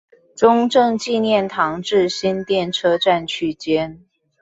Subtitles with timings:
[0.35, 4.03] 中正紀念堂至新店車站區間